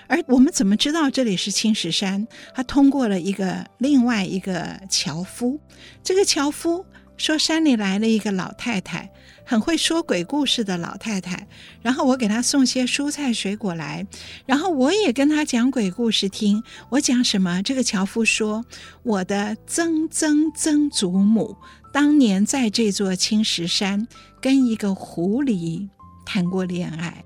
[0.08, 2.28] 而我们怎么知道这里是青石山？
[2.54, 5.60] 他通过了一个另外一个樵夫，
[6.04, 6.86] 这个樵夫
[7.18, 9.10] 说山里来了一个老太太。
[9.46, 11.46] 很会说鬼故事的老太太，
[11.82, 14.08] 然后我给她送些蔬菜水果来，
[14.46, 16.64] 然后我也跟她讲鬼故事听。
[16.90, 17.62] 我讲什么？
[17.62, 18.64] 这个樵夫说，
[19.04, 21.58] 我的曾曾曾祖母
[21.92, 24.08] 当年在这座青石山
[24.40, 25.90] 跟一个狐狸
[26.26, 27.24] 谈过恋爱。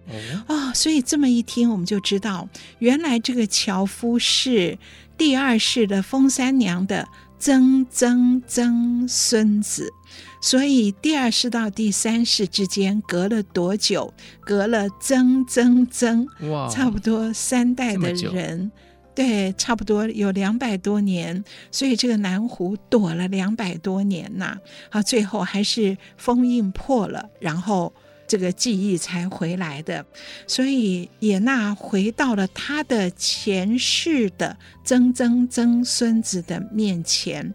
[0.47, 2.47] 哦，所以这么一听，我们就知道，
[2.79, 4.77] 原来这个樵夫是
[5.17, 7.07] 第二世的封三娘的
[7.39, 9.91] 曾曾曾孙子。
[10.39, 14.13] 所以第二世到第三世之间隔了多久？
[14.41, 18.71] 隔了曾曾曾，哇，差不多三代的人，
[19.13, 21.43] 对，差不多有两百多年。
[21.71, 24.57] 所以这个南湖躲了两百多年呐，
[24.91, 27.93] 啊，最后还是封印破了，然后
[28.27, 30.05] 这个记忆才回来的。
[30.45, 37.53] 所以野娜回到了他的前世的曾曾曾孙子的面前，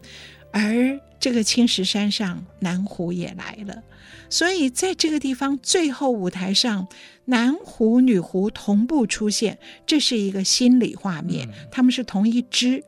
[0.50, 0.98] 而。
[1.22, 3.84] 这个青石山上，南湖也来了，
[4.28, 6.88] 所以在这个地方最后舞台上，
[7.26, 9.56] 男狐女狐同步出现，
[9.86, 12.82] 这是一个心理画面，他们是同一支。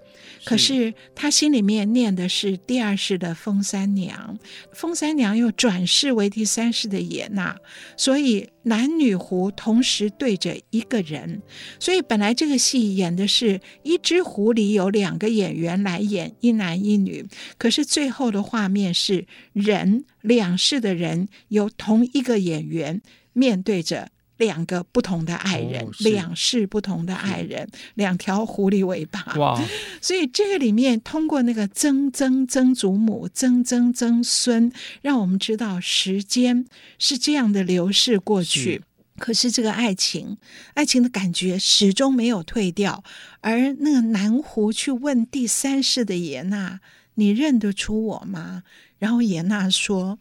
[0.45, 4.39] 可是他心里面念的是第二世的封三娘，
[4.73, 7.57] 封三娘又转世为第三世的野娜，
[7.97, 11.43] 所以男女狐同时对着一个人，
[11.81, 17.27] 所以本来这个戏演的是一只狐狸有两个演员来演一男一女，
[17.57, 23.01] 可是最后的画面是人两世的人由同一个演员
[23.33, 24.11] 面对着。
[24.37, 29.23] 两个不同的爱人，哦、两世不同的爱人，两条狐狸尾巴。
[29.37, 29.63] 哇！
[30.03, 34.73] 所以这个里面通过那个曾曾曾祖母、曾曾曾孙，
[35.03, 36.67] 让我们知道时间
[36.99, 38.83] 是这样的流逝过去。
[39.17, 40.37] 可是这个爱情，
[40.75, 43.05] 爱情的感觉始终没有退掉。
[43.41, 46.81] 而那个南湖去问第三世的野娜
[47.15, 48.65] ：“你认得出我吗？”
[48.99, 50.19] 然后野娜说。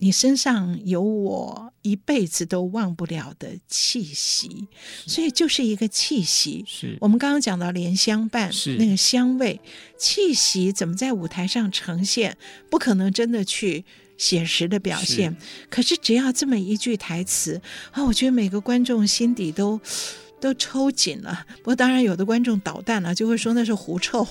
[0.00, 4.66] 你身上有我一辈子都忘不了的气息，
[5.06, 6.64] 所以就是一个气息。
[6.66, 9.60] 是我们刚刚讲到莲香伴，是那个香味、
[9.96, 12.36] 气息，怎么在舞台上呈现？
[12.68, 13.84] 不可能真的去
[14.16, 15.30] 写实的表现。
[15.30, 15.36] 是
[15.68, 17.60] 可是只要这么一句台词
[17.92, 19.80] 啊，我觉得每个观众心底都。
[20.40, 24.26] 都抽紧了，不过当然有的观众捣蛋了，就会说那是狐臭，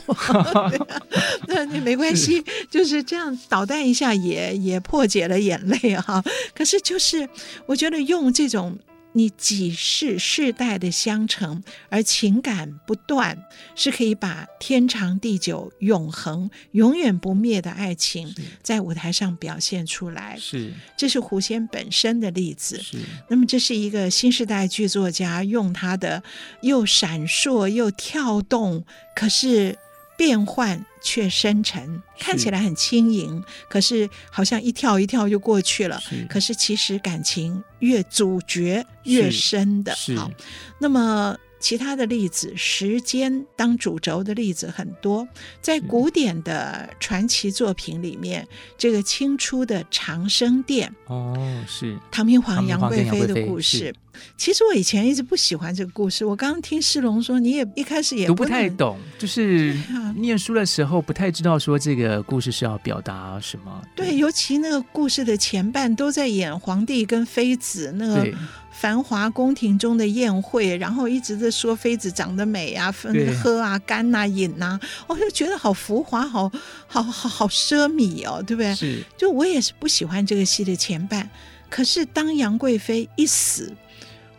[1.47, 6.23] 那那没关系，是就是这样捣蛋一下也也破解了眼泪哈。
[6.55, 7.29] 可是就是
[7.65, 8.77] 我觉得用这种。
[9.13, 13.43] 你几世世代的相承，而情感不断，
[13.75, 20.37] 是可以把天长地久、永恒、永远不灭的爱情在舞台上表现出来。
[20.39, 22.79] 是，这是狐仙本身的例子。
[22.81, 22.97] 是，
[23.29, 26.23] 那么这是一个新时代剧作家用他的
[26.61, 28.85] 又闪烁又跳动，
[29.15, 29.77] 可是。
[30.19, 35.97] 变幻却深沉，看起来很轻盈，可是好像一跳一跳就过去了。
[36.01, 39.95] 是可是其实感情越主角越深的。
[40.17, 40.29] 好，
[40.77, 41.37] 那么。
[41.59, 45.27] 其他的例子，时间当主轴的例子很多，
[45.61, 48.47] 在古典的传奇作品里面，
[48.77, 51.35] 这个清初的长生殿哦，
[51.67, 53.93] 是唐明皇杨贵妃的故事。
[54.35, 59.73] 其实我以前一直不喜欢这个故事，我刚刚听世龙说，你也一开始也不，读不太懂，就是
[60.17, 63.81] 念书的时候不太知道说这个故事是要表达什么。
[63.95, 68.33] 对，对，尤其那个故事的前半都在演皇帝跟妃子那个。
[68.79, 76.49] 繁华宫廷中的宴会，然后一直在说妃子长得美啊，分喝啊，干啊，饮啊，我就觉得好浮华，好
[76.87, 78.73] 好好好奢靡哦，对不对？
[78.73, 81.29] 是，就我也是不喜欢这个戏的前半，
[81.69, 83.73] 可是当杨贵妃一死。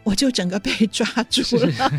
[0.02, 1.92] 我就整个被抓住了，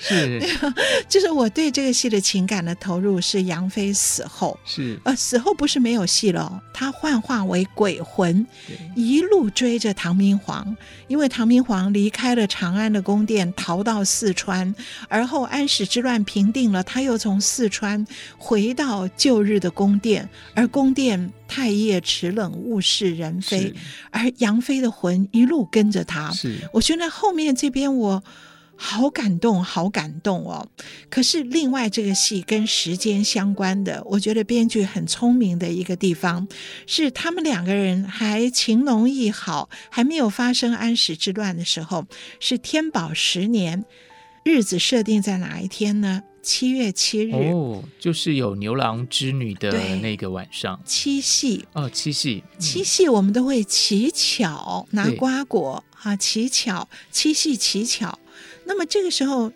[0.00, 0.72] 是，是
[1.08, 4.98] 就是我对这个戏的情感的投入是杨飞死后，是。
[5.04, 8.46] 呃死后不是没有戏了，他幻化为鬼魂，
[8.96, 14.74] 一路追着唐明皇，因为唐明皇离开了长安的宫殿，逃到四川，
[15.08, 18.04] 而后安史之乱平定了，他又从四川
[18.36, 21.32] 回到旧日的宫殿，而宫殿。
[21.54, 23.74] 太液池冷，物是人非，
[24.10, 26.30] 而杨飞的魂一路跟着他。
[26.30, 28.24] 是，我觉得后面这边我
[28.74, 30.66] 好感动，好感动哦！
[31.08, 36.48] 可是另外这个戏跟时间相关的，我觉得编剧很聪明的一个地方，
[36.86, 42.06] 是他们两个人还情浓意好，还没有发生安史之乱的时候，
[42.40, 43.84] 是天宝十年，
[44.42, 46.22] 日子设定在哪一天呢？
[46.42, 47.30] 七月七日。
[47.32, 51.64] 哦，就是有牛郎织女的那个晚上，七夕。
[51.72, 58.18] 哦，七夕，嗯、七夕我们都会乞巧拿瓜果啊，乞巧七夕乞巧。
[58.64, 59.52] 那么这个时候，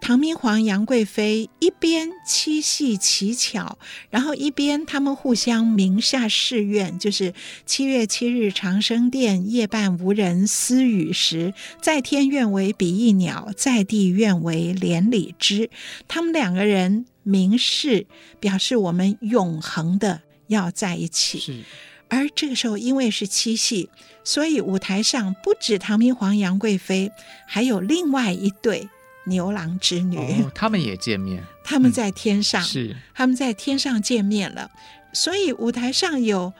[0.00, 3.78] 唐明皇、杨贵妃一边七夕乞巧，
[4.10, 7.34] 然后一边他们互相明下誓愿，就是
[7.66, 15.68] 七月七日长生殿夜半无人私语时，在天愿为比翼鸟，在地愿为连理枝。
[16.06, 18.06] 他们两个人明示，
[18.38, 21.64] 表示我们永恒的要在一起。
[22.10, 23.90] 而这个时候，因为是七夕，
[24.28, 27.10] 所以舞台上不止唐明皇、杨贵妃，
[27.46, 28.90] 还有另外一对。
[29.24, 31.42] 牛郎织女，哦，他们也见面。
[31.64, 34.70] 他们在天上，嗯、是他们在天上见面了。
[35.14, 36.52] 所以舞台上有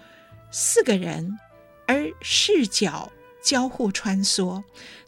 [0.50, 1.38] 四个人，
[1.86, 3.12] 而视角
[3.42, 4.62] 交互穿梭。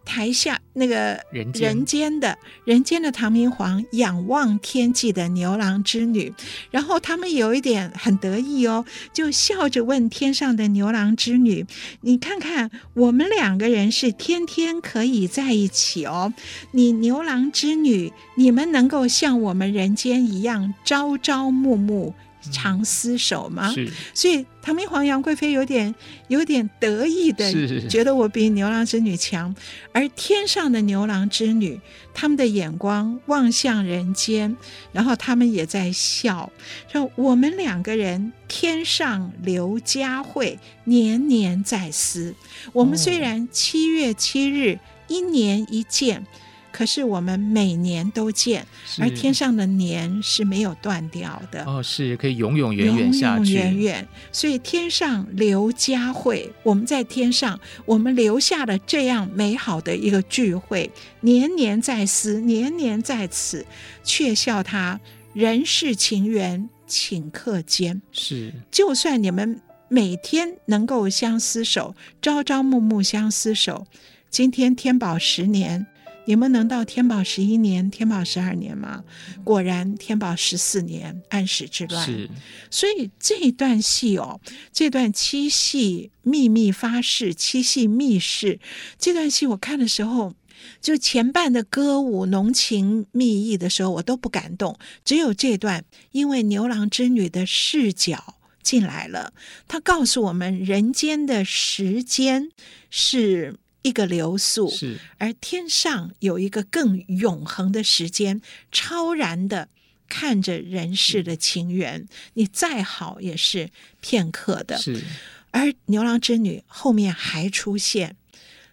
[0.05, 6.32] 台下那个人间，人间的人间的唐明皇仰望天际的牛郎织女，
[6.70, 11.66] 然后他们有一点很得意哦，就笑着问天上的牛郎织女
[12.03, 16.32] ：“你看看，我们两个人是天天可以在一起哦。
[16.72, 22.14] 你牛郎织女，你们能够像我们人间一样朝朝暮暮？”
[22.51, 23.72] 常厮守吗？
[23.72, 25.95] 是，所以唐明皇、杨贵妃有点
[26.28, 27.53] 有点得意的，
[27.88, 29.55] 觉得我比牛郎织女强。
[29.93, 31.80] 而天上的牛郎织女，
[32.14, 34.57] 他们的眼光望向人间，
[34.93, 36.51] 然后他们也在笑，
[36.91, 42.34] 说：“我们两个人天上刘佳慧，年年在思。
[42.72, 44.78] 我们虽然七月七日
[45.09, 46.26] 一年一见。”
[46.72, 48.66] 可是我们每年都见，
[48.98, 54.08] 而天上的年是没有断掉的哦，是可以永永远远下去，永永远远。
[54.32, 60.90] 所以天上留佳慧，我们在天上，我们留下了这样美好的一个聚会，
[61.20, 63.66] 年年在思，年年在此，
[64.04, 65.00] 却笑他
[65.32, 68.00] 人世情缘顷刻间。
[68.12, 73.86] 是，就算你们每天能够相厮守，朝朝暮暮相厮守，
[74.30, 75.86] 今天天宝十年。
[76.31, 79.03] 你们能到天宝十一年、天宝十二年吗？
[79.43, 82.07] 果然，天宝十四年，安史之乱。
[82.07, 82.31] 是，
[82.70, 84.41] 所以这一段戏哦，
[84.72, 88.61] 这段七戏秘密发誓、七戏密誓
[88.97, 90.33] 这段戏，我看的时候，
[90.81, 99.33] 就前半的歌舞浓情蜜意的时候，我都不感动，只有这段，因为牛郎织女的视角进来了，
[99.66, 102.51] 他告诉我们，人间的时间
[102.89, 103.57] 是。
[103.83, 109.68] 一个流速，是，而天上有一个更永恒的时间，超然的
[110.09, 113.70] 看着人世的情缘，你再好也是
[114.01, 114.76] 片刻的。
[114.76, 115.03] 是，
[115.51, 118.16] 而牛郎织女后面还出现，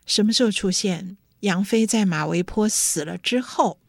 [0.05, 1.15] 什么时候出现？
[1.41, 3.79] 杨飞在马嵬坡死了之后，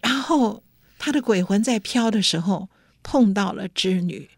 [0.00, 0.64] 然后
[0.98, 2.68] 他的鬼魂在飘的时候
[3.02, 4.30] 碰到了织女，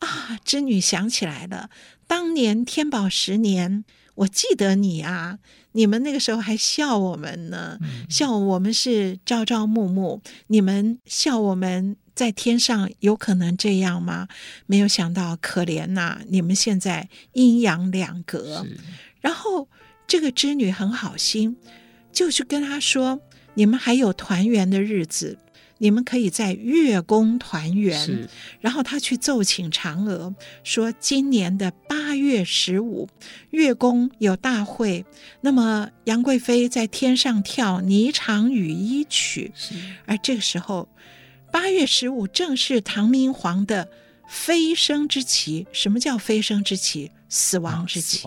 [0.00, 1.70] 啊，织女想起来了，
[2.06, 3.84] 当年天宝十年。
[4.14, 5.38] 我记得你啊，
[5.72, 14.28] 你们那个时候还笑我们呢，嗯、笑我们是朝朝暮暮，你们笑我们在天上有可能这样吗？
[14.66, 18.64] 没有想到，可怜呐、啊，你们现在阴阳两隔。
[19.20, 19.68] 然后
[20.06, 21.56] 这个织女很好心，
[22.12, 23.20] 就去跟他说，
[23.54, 25.38] 你们还有团圆的日子。
[25.84, 28.26] 你们可以在月宫团圆，
[28.58, 33.06] 然后他去奏请嫦娥说，今年的八月十五，
[33.50, 35.04] 月宫有大会，
[35.42, 39.52] 那么杨贵妃在天上跳霓裳羽衣曲，
[40.06, 40.88] 而这个时候，
[41.52, 43.86] 八月十五正是唐明皇的
[44.26, 45.66] 飞升之期。
[45.70, 47.10] 什么叫飞升之期？
[47.34, 48.22] 死亡之期，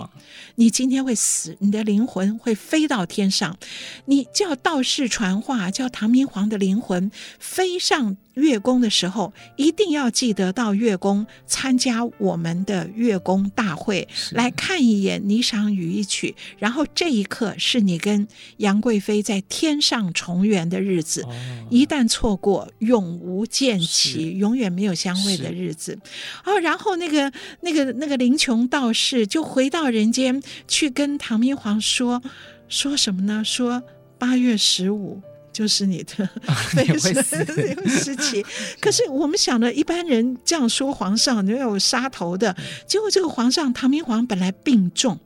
[0.56, 3.58] 你今天会死，你的灵魂会飞到天上。
[4.04, 16.34] 你叫道士传话，叫唐明皇的灵魂飞上月宫的时候，一定要记得到月宫参加我们的月宫大会，来看一眼霓裳羽衣曲。
[16.58, 18.28] 然后这一刻是你跟
[18.58, 21.22] 杨贵妃在天上重圆的日子。
[21.24, 21.30] 哦、
[21.70, 26.00] 一旦错过，永无见期，永远没有相会的日子。
[26.46, 27.32] 哦，然后那个
[27.62, 29.28] 那个那个林琼道士。
[29.28, 32.22] 就回到人间去跟唐明皇说
[32.70, 33.44] 说什么呢？
[33.44, 33.84] 说
[34.18, 35.22] 八月十五
[35.58, 36.30] 就是你的
[36.70, 38.46] 飞升时期。
[38.80, 42.56] 可是我们想的一般人这样说，皇上你要有杀头的。
[42.86, 45.20] 结果这个皇上唐明皇本来病重，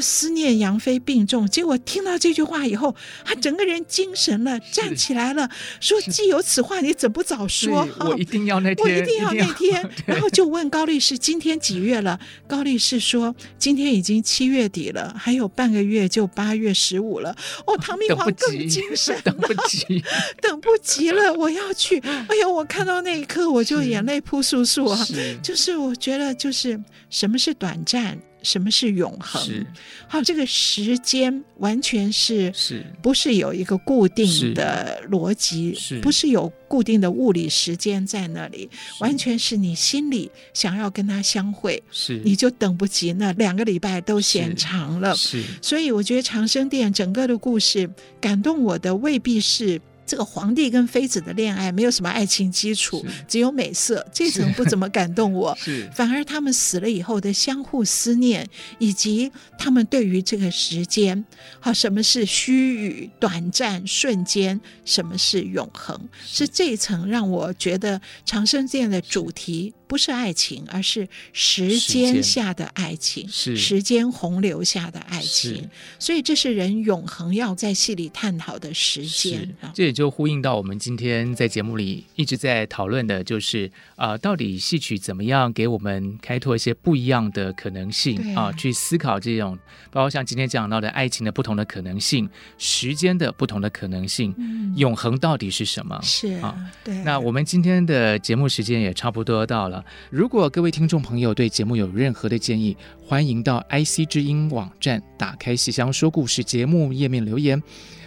[0.00, 5.48] 思念杨妃病重，结果听到这句话以后，他整个人精神了，站起来了，
[5.80, 7.86] 说：“既有此话，你怎不早说？
[8.00, 9.90] 我一定要那天，我一定要那天。
[10.06, 12.18] ”然后就问高力士：“今天几月了？”
[12.48, 17.36] 高力士说：“今天已经七月底了，还有半个月就八月十五了。”
[17.66, 20.02] 哦，唐明皇更精 神，等不及，
[20.40, 21.98] 等不及了，我要去！
[22.00, 25.06] 哎呦，我看到那一刻，我就眼泪扑簌簌啊！
[25.42, 26.80] 就是我觉得，就是
[27.10, 28.18] 什么是短暂。
[28.42, 29.66] 什么是永恒？
[30.08, 35.74] 好，这个时间完全是是不是有一个固定的逻辑？
[35.74, 38.68] 是不是有固定的物理时间在那里？
[39.00, 45.14] 完全是你心里想要跟他相会，是你就等不及，那两个礼拜都嫌长了。
[45.16, 47.88] 是，所以我觉得长生殿整个的故事
[48.20, 49.80] 感动我的未必是。
[50.12, 55.56] 这个皇帝跟妃子的恋爱没有什么爱情基础，只有美色，这层不怎么感动我。
[55.58, 58.46] 是，反而他们死了以后的相互思念，
[58.78, 61.24] 以及他们对于这个时间，
[61.60, 69.72] 好，什么是虚与短暂瞬间，什么是永恒，是这一层让我觉得长生殿的主题。
[69.92, 75.68] 不是爱情，而是时间下的爱情，是时间洪流下的爱情。
[75.98, 79.54] 所以这是人永恒要在戏里探讨的时间。
[79.74, 88.52] 这也就呼应到我们今天在节目里一直在讨论的，就是啊、呃，到底戏曲怎么样给我们开拓一些不一样的可能性啊，啊？
[88.52, 89.58] 去思考这种，
[89.90, 92.26] 包括像今天讲到的爱情的不同的可能性，
[92.56, 96.00] 时间的不同的可能性，嗯、永恒到底是什么？
[96.02, 96.96] 是啊，对。
[97.04, 99.81] 那我们今天的节目时间也差不多到了。
[100.10, 107.62] 如果各位听众朋友对节目有任何的建议，欢迎到 IC 之音网站打开“戏香说故事”节目页面留言。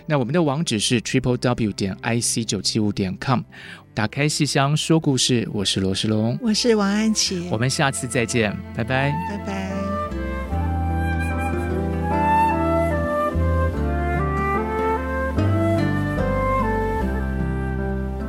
[0.08, 3.42] 那我们的网址是 triple w 点 ic 九七五点 com。
[3.94, 9.85] 打开“戏箱说故事”，我是罗世龙，我是王安琪，我们下次再见，拜拜，拜拜。